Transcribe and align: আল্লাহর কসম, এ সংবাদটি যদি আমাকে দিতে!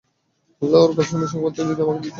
আল্লাহর 0.61 0.91
কসম, 0.97 1.19
এ 1.19 1.31
সংবাদটি 1.31 1.59
যদি 1.61 1.81
আমাকে 1.83 1.99
দিতে! 1.99 2.09